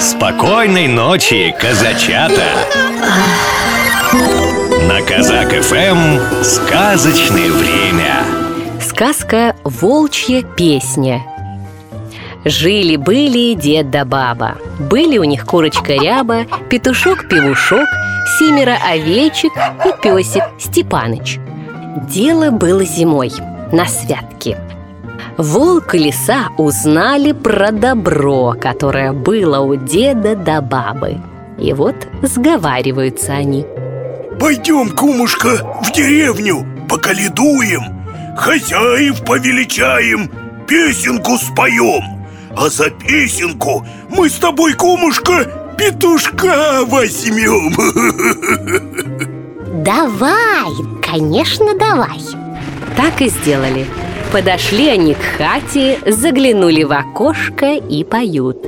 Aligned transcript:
Спокойной 0.00 0.86
ночи, 0.86 1.52
казачата! 1.58 2.44
На 4.86 5.02
Казак 5.02 5.50
ФМ 5.50 6.44
сказочное 6.44 7.50
время. 7.50 8.24
Сказка 8.80 9.56
«Волчья 9.64 10.42
песня» 10.42 11.22
Жили-были 12.44 13.54
дед 13.54 13.90
да 13.90 14.04
баба 14.04 14.54
Были 14.78 15.18
у 15.18 15.24
них 15.24 15.44
курочка 15.44 15.94
ряба, 15.94 16.44
петушок-певушок 16.70 17.88
Семеро 18.38 18.76
овечек 18.88 19.52
и 19.84 20.00
песик 20.00 20.44
Степаныч 20.60 21.40
Дело 22.08 22.52
было 22.52 22.84
зимой, 22.84 23.32
на 23.72 23.84
святке 23.86 24.56
Волк 25.38 25.94
и 25.94 25.98
лиса 25.98 26.48
узнали 26.58 27.30
про 27.30 27.70
добро, 27.70 28.56
которое 28.60 29.12
было 29.12 29.60
у 29.60 29.76
деда 29.76 30.34
да 30.34 30.60
бабы. 30.60 31.18
И 31.58 31.72
вот 31.72 31.94
сговариваются 32.22 33.34
они. 33.34 33.64
Пойдем, 34.40 34.90
кумушка, 34.90 35.80
в 35.82 35.92
деревню, 35.92 36.66
поколедуем 36.88 37.98
Хозяев 38.36 39.24
повеличаем, 39.24 40.30
песенку 40.66 41.36
споем. 41.36 42.24
А 42.56 42.68
за 42.68 42.90
песенку 42.90 43.86
мы 44.10 44.28
с 44.28 44.34
тобой, 44.34 44.74
кумушка, 44.74 45.44
петушка 45.76 46.80
возьмем 46.86 47.74
Давай, 49.84 50.70
конечно, 51.00 51.76
давай. 51.78 52.20
Так 52.96 53.20
и 53.22 53.28
сделали 53.28 53.86
Подошли 54.32 54.88
они 54.88 55.14
к 55.14 55.22
хате, 55.38 55.98
заглянули 56.06 56.82
в 56.82 56.92
окошко 56.92 57.72
и 57.72 58.04
поют. 58.04 58.58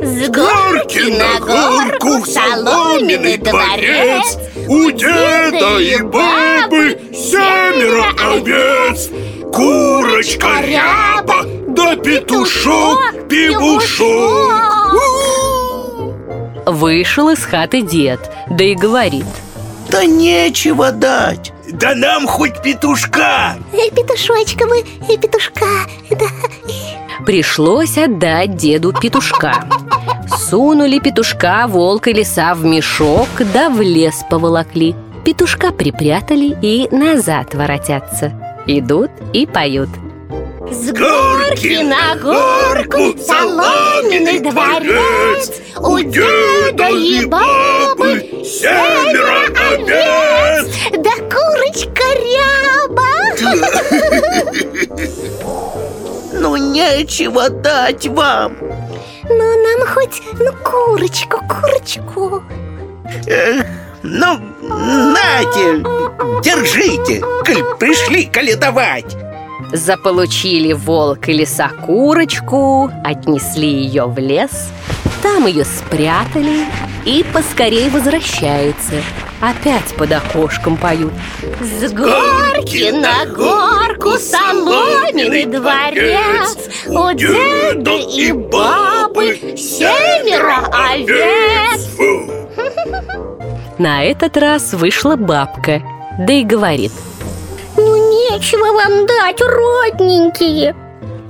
С 0.00 0.28
горки 0.28 1.10
на 1.10 1.38
горку 1.38 2.22
в 2.22 2.26
соломенный 2.26 3.36
дворец. 3.36 4.38
У 4.66 4.90
деда 4.90 5.78
и 5.78 6.00
бабы 6.02 6.98
семеро 7.12 8.06
овец. 8.32 9.10
Курочка 9.52 10.62
ряба, 10.62 11.44
да 11.68 11.96
петушок 11.96 13.28
певушок 13.28 14.52
Вышел 16.64 17.28
из 17.28 17.44
хаты 17.44 17.82
дед, 17.82 18.20
да 18.48 18.64
и 18.64 18.74
говорит. 18.74 19.26
Да 19.90 20.04
нечего 20.04 20.90
дать 20.92 21.52
Да 21.72 21.94
нам 21.94 22.26
хоть 22.26 22.62
петушка! 22.62 23.56
Петушочка 23.72 24.66
мы, 24.66 24.80
э, 24.80 25.16
петушка, 25.18 25.66
да. 26.10 26.26
Пришлось 27.26 27.98
отдать 27.98 28.56
деду 28.56 28.92
петушка. 28.92 29.68
Сунули 30.48 30.98
петушка, 30.98 31.66
волк 31.68 32.08
и 32.08 32.12
лиса 32.12 32.54
в 32.54 32.64
мешок, 32.64 33.28
да 33.52 33.68
в 33.68 33.82
лес 33.82 34.24
поволокли. 34.30 34.94
Петушка 35.26 35.72
припрятали 35.72 36.56
и 36.62 36.88
назад 36.90 37.54
воротятся. 37.54 38.32
Идут 38.66 39.10
и 39.34 39.46
поют. 39.46 39.90
С 40.70 40.90
горки 40.92 41.82
на 41.82 42.14
горку 42.16 43.18
соломенный 43.18 44.40
дворец. 44.40 45.52
У 45.78 45.98
деда 46.00 46.88
и 46.88 47.24
бабы 47.26 48.42
семеро 48.44 49.46
овец. 49.72 50.74
Да 50.98 51.10
Ну 56.32 56.56
нечего 56.56 57.50
дать 57.50 58.06
вам. 58.06 58.56
Ну, 59.28 59.62
нам 59.62 59.86
хоть, 59.88 60.22
ну, 60.38 60.52
курочку, 60.64 61.38
курочку. 61.46 62.42
Эх, 63.26 63.66
Ну, 64.02 64.38
нате, 64.62 65.84
держите, 66.42 67.20
коль 67.44 67.64
пришли 67.78 68.24
каледовать. 68.26 69.16
Заполучили 69.72 70.72
волк 70.72 71.28
и 71.28 71.32
лиса 71.32 71.70
курочку, 71.84 72.90
отнесли 73.04 73.68
ее 73.68 74.06
в 74.06 74.18
лес, 74.18 74.70
там 75.22 75.46
ее 75.46 75.64
спрятали 75.64 76.64
и 77.04 77.24
поскорей 77.32 77.90
возвращаются. 77.90 78.94
Опять 79.40 79.94
под 79.96 80.12
окошком 80.12 80.76
поют. 80.76 81.12
С 81.60 81.92
горки 81.92 82.90
на 82.90 83.24
горку 83.26 84.18
соломенный 84.18 85.44
дворец. 85.44 86.58
У 86.86 87.12
деда 87.12 87.92
и 87.92 88.32
бабы 88.32 89.36
семеро 89.56 90.66
овец. 90.72 91.86
На 93.78 94.02
этот 94.02 94.36
раз 94.36 94.72
вышла 94.72 95.14
бабка, 95.14 95.82
да 96.18 96.32
и 96.32 96.42
говорит. 96.42 96.92
Ну, 97.76 97.94
нечего 98.10 98.72
вам 98.72 99.06
дать, 99.06 99.40
родненькие. 99.40 100.74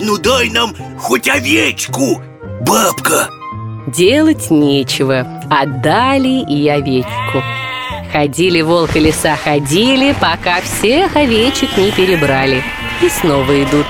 Ну 0.00 0.16
дай 0.16 0.48
нам 0.50 0.76
хоть 0.96 1.28
овечку, 1.28 2.22
бабка. 2.60 3.30
Делать 3.88 4.48
нечего, 4.50 5.26
отдали 5.50 6.44
и 6.48 6.68
овечку. 6.68 7.42
Ходили 8.12 8.62
волк 8.62 8.96
и 8.96 9.00
лиса, 9.00 9.36
ходили, 9.36 10.14
пока 10.20 10.60
всех 10.62 11.16
овечек 11.16 11.76
не 11.76 11.90
перебрали. 11.90 12.62
И 13.02 13.08
снова 13.08 13.62
идут. 13.62 13.86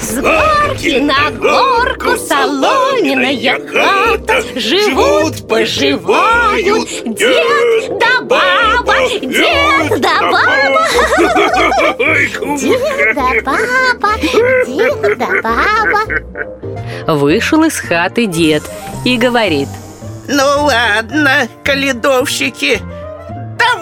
С 0.00 0.14
горки 0.16 0.98
на 0.98 1.30
горку 1.30 2.16
соломенная 2.18 3.58
хата. 3.66 4.42
Живут, 4.56 5.48
поживают. 5.48 6.88
дед 7.04 7.98
да 7.98 8.20
баба 8.22 8.94
Дед 9.22 10.00
да 10.00 10.20
баба. 10.30 10.86
Дед 12.58 13.14
да 13.14 13.30
баба 13.44 14.12
Дед 14.66 15.18
да 15.18 15.28
баба. 15.42 17.14
Вышел 17.14 17.62
из 17.64 17.78
хаты 17.78 18.26
дед 18.26 18.62
и 19.04 19.16
говорит. 19.16 19.68
Ну 20.26 20.64
ладно, 20.64 21.48
каледовщики, 21.64 22.80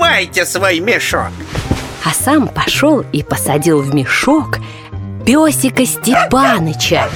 давайте 0.03 0.45
свой 0.45 0.81
мешок. 0.81 1.31
А 2.05 2.11
сам 2.13 2.49
пошел 2.49 3.05
и 3.13 3.23
посадил 3.23 3.81
в 3.83 3.95
мешок 3.95 4.59
песика 5.25 5.87
Степаныча. 5.87 7.09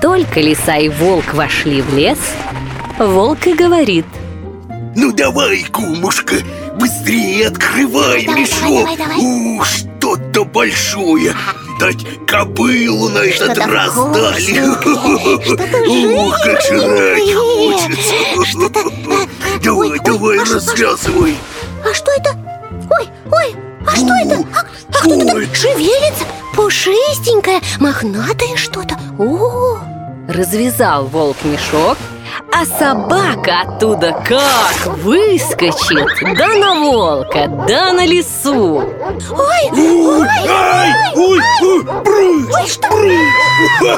Только 0.00 0.38
лиса 0.38 0.76
и 0.76 0.88
волк 0.88 1.34
вошли 1.34 1.82
в 1.82 1.92
лес, 1.92 2.20
волк 3.00 3.48
и 3.48 3.54
говорит. 3.54 4.06
Ну 4.94 5.10
давай, 5.10 5.64
кумушка, 5.64 6.36
быстрее 6.76 7.48
открывай 7.48 8.24
Давай, 8.24 8.42
мешок. 8.42 8.60
давай, 8.62 8.96
давай. 8.96 9.16
Ух, 9.18 9.66
что-то 9.66 10.44
большое. 10.44 11.34
Дать 11.80 12.06
кобылу 12.28 13.08
на 13.08 13.18
этот 13.18 13.56
Что-то 13.56 13.66
раз 13.66 13.92
дали. 13.92 14.60
Ух, 16.16 16.36
как 16.44 16.62
жрать 16.62 17.28
Что-то... 17.28 17.56
хочется. 17.58 18.68
Давай, 19.64 19.98
давай, 19.98 20.38
развязывай 20.38 21.34
А 21.84 21.92
что 21.94 22.10
это? 22.12 22.30
Ой, 22.98 23.08
ой, 23.30 23.56
а 23.86 23.96
что 23.96 24.14
это? 24.14 24.36
А, 24.54 24.60
а 24.60 24.92
кто-то 24.92 25.26
там? 25.26 25.36
Ой. 25.36 25.48
шевелится 25.54 26.24
Пушистенькое, 26.54 27.60
мохнатое 27.80 28.56
что-то. 28.56 28.96
О, 29.18 29.78
Развязал 30.28 31.04
волк 31.04 31.36
мешок, 31.44 31.98
а 32.52 32.64
собака 32.64 33.62
оттуда 33.62 34.12
как 34.26 34.86
выскочит. 34.98 36.08
Да 36.38 36.48
на 36.54 36.74
волка, 36.80 37.48
да 37.68 37.92
на 37.92 38.06
лису 38.06 38.76
ой, 38.76 39.70
Ой, 39.72 40.28
ай, 40.48 40.90
ой, 41.16 41.38
ой, 41.62 41.82
брысь, 41.82 42.78
брысь. 42.78 43.18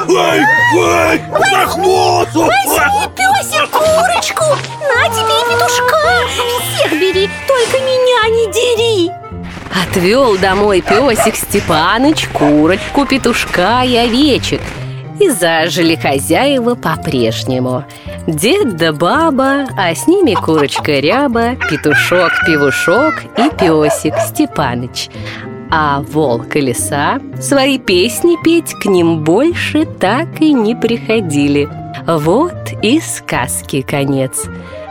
Ой, 0.09 0.41
ой, 0.75 1.21
за 1.49 1.65
хвост 1.67 2.35
возьми, 2.35 3.07
песик, 3.15 3.69
курочку. 3.69 4.45
На 4.81 5.07
тебе 5.09 5.35
и 5.39 5.53
петушка. 5.53 5.97
Всех 6.75 6.91
только 7.57 7.83
меня 7.83 8.29
не 8.29 8.51
дери! 8.51 9.11
Отвел 9.89 10.37
домой 10.37 10.81
песик 10.81 11.35
Степаныч 11.35 12.27
курочку, 12.29 13.05
петушка 13.05 13.83
и 13.83 13.95
овечек. 13.95 14.61
И 15.19 15.29
зажили 15.29 15.95
хозяева 15.95 16.75
по-прежнему. 16.75 17.83
Дед 18.27 18.77
да 18.77 18.93
баба, 18.93 19.65
а 19.75 19.95
с 19.95 20.07
ними 20.07 20.35
курочка 20.35 20.99
ряба, 20.99 21.55
петушок, 21.69 22.31
пивушок 22.45 23.23
и 23.37 23.49
песик 23.57 24.13
Степаныч. 24.19 25.09
А 25.71 26.01
волк 26.01 26.55
и 26.55 26.61
лиса 26.61 27.19
свои 27.41 27.79
песни 27.79 28.37
петь 28.43 28.73
к 28.75 28.85
ним 28.85 29.23
больше 29.23 29.85
так 29.85 30.39
и 30.39 30.53
не 30.53 30.75
приходили. 30.75 31.67
Вот 32.05 32.71
и 32.83 33.01
сказки 33.01 33.81
конец. 33.81 34.45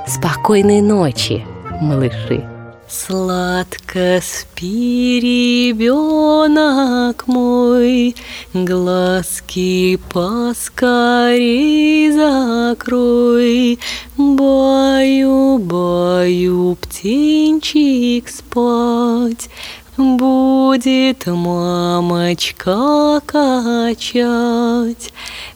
Спокойной 0.07 0.83
ночи, 0.83 1.47
малыши 1.81 2.56
Сладко 2.89 4.21
спи, 4.23 5.73
ребенок 5.73 7.27
мой, 7.27 8.15
Глазки 8.55 9.99
поскорей 10.13 12.13
закрой. 12.13 13.81
Баю, 14.17 15.59
баю, 15.59 16.79
птенчик 16.81 18.29
спать, 18.29 19.51
Будет 19.97 21.27
мамочка 21.27 23.23
качать. 23.25 25.11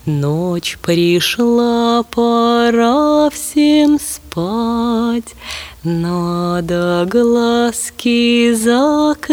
Ночь 0.07 0.79
пришла, 0.81 2.03
пора 2.05 3.29
всем 3.29 3.99
спать. 4.01 5.35
Надо 5.83 7.07
глазки 7.11 8.55
закрывать, 8.55 9.29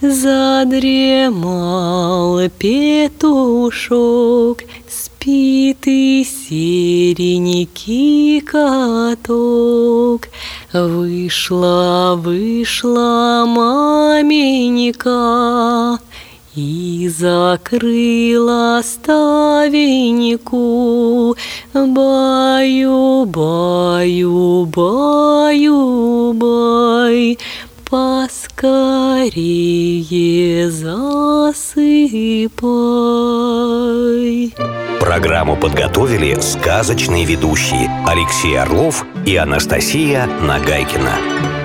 Задремал 0.00 1.28
петушок, 2.58 4.62
И 5.30 6.24
серенький 6.24 8.40
каток. 8.40 10.22
Вышла, 10.72 12.14
вышла 12.16 13.44
маменька, 13.46 15.10
и 16.54 17.10
закрыла 17.14 18.80
ставеньку 18.82 20.56
Баю, 21.74 23.26
баю, 23.26 24.64
баю, 24.64 26.32
бай 26.32 27.38
Поскорее 28.60 29.38
засыпай 30.68 31.62
Программу 34.98 35.56
подготовили 35.56 36.36
сказочные 36.40 37.24
ведущие 37.24 37.88
Алексей 38.04 38.58
Орлов 38.58 39.06
и 39.24 39.36
Анастасия 39.36 40.26
Нагайкина. 40.26 41.57